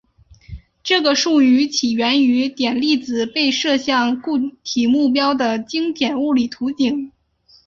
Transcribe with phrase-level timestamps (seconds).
[0.81, 7.11] 这个术语起源于点粒子被射向固体目标的经典物理图景。